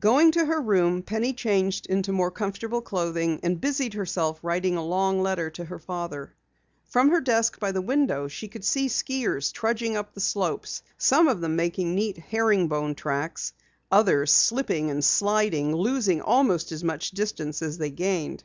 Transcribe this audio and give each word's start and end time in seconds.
Going 0.00 0.30
to 0.32 0.46
her 0.46 0.62
room, 0.62 1.02
Penny 1.02 1.34
changed 1.34 1.84
into 1.88 2.10
more 2.10 2.30
comfortable 2.30 2.80
clothing 2.80 3.40
and 3.42 3.60
busied 3.60 3.92
herself 3.92 4.40
writing 4.42 4.78
a 4.78 4.82
long 4.82 5.20
letter 5.22 5.50
to 5.50 5.64
her 5.66 5.78
father. 5.78 6.34
From 6.86 7.10
her 7.10 7.20
desk 7.20 7.60
by 7.60 7.72
the 7.72 7.82
window 7.82 8.28
she 8.28 8.48
could 8.48 8.64
see 8.64 8.88
skiers 8.88 9.52
trudging 9.52 9.94
up 9.94 10.14
the 10.14 10.22
slopes, 10.22 10.82
some 10.96 11.28
of 11.28 11.42
them 11.42 11.56
making 11.56 11.94
neat 11.94 12.16
herring 12.16 12.68
bone 12.68 12.94
tracks, 12.94 13.52
others 13.92 14.30
slipping 14.32 14.88
and 14.88 15.04
sliding, 15.04 15.76
losing 15.76 16.22
almost 16.22 16.72
as 16.72 16.82
much 16.82 17.10
distance 17.10 17.60
as 17.60 17.76
they 17.76 17.90
gained. 17.90 18.44